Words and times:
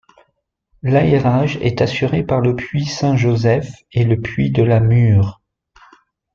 L'aérage 0.81 1.57
est 1.57 1.79
assuré 1.79 2.23
par 2.23 2.41
le 2.41 2.55
puits 2.55 2.87
Saint 2.87 3.15
Joseph 3.15 3.75
et 3.91 4.03
le 4.03 4.19
puits 4.19 4.49
de 4.49 4.63
la 4.63 4.79
Mure. 4.79 5.41